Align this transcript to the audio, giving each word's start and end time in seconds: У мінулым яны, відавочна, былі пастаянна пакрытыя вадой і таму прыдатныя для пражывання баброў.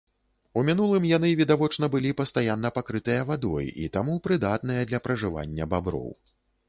У 0.59 0.61
мінулым 0.69 1.03
яны, 1.09 1.29
відавочна, 1.41 1.89
былі 1.95 2.15
пастаянна 2.21 2.71
пакрытыя 2.77 3.27
вадой 3.33 3.69
і 3.85 3.85
таму 3.99 4.17
прыдатныя 4.25 4.81
для 4.93 5.03
пражывання 5.09 5.69
баброў. 5.75 6.09